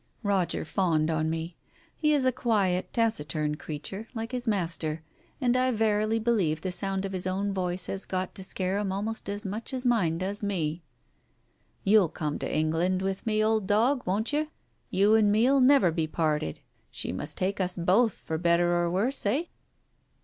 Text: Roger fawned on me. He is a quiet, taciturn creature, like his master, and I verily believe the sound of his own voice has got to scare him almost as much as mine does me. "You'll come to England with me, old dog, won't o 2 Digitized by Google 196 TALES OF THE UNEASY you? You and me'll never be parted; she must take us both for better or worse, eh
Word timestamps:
Roger 0.23 0.65
fawned 0.65 1.11
on 1.11 1.29
me. 1.29 1.55
He 1.95 2.11
is 2.11 2.25
a 2.25 2.31
quiet, 2.31 2.91
taciturn 2.91 3.53
creature, 3.53 4.07
like 4.15 4.31
his 4.31 4.47
master, 4.47 5.03
and 5.39 5.55
I 5.55 5.69
verily 5.69 6.17
believe 6.17 6.61
the 6.61 6.71
sound 6.71 7.05
of 7.05 7.11
his 7.11 7.27
own 7.27 7.53
voice 7.53 7.85
has 7.85 8.07
got 8.07 8.33
to 8.33 8.43
scare 8.43 8.79
him 8.79 8.91
almost 8.91 9.29
as 9.29 9.45
much 9.45 9.75
as 9.75 9.85
mine 9.85 10.17
does 10.17 10.41
me. 10.41 10.81
"You'll 11.83 12.09
come 12.09 12.39
to 12.39 12.51
England 12.51 13.03
with 13.03 13.27
me, 13.27 13.43
old 13.45 13.67
dog, 13.67 14.01
won't 14.07 14.29
o 14.33 14.41
2 14.41 14.45
Digitized 14.45 14.47
by 14.47 14.47
Google 14.47 14.49
196 14.49 14.51
TALES 14.73 14.87
OF 14.87 14.89
THE 14.89 14.97
UNEASY 14.97 14.97
you? 14.97 15.09
You 15.11 15.15
and 15.17 15.31
me'll 15.31 15.61
never 15.61 15.91
be 15.91 16.07
parted; 16.07 16.59
she 16.89 17.11
must 17.13 17.37
take 17.37 17.61
us 17.61 17.77
both 17.77 18.13
for 18.13 18.37
better 18.39 18.73
or 18.75 18.89
worse, 18.89 19.25
eh 19.27 19.43